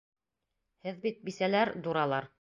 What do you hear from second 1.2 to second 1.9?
бисәләр,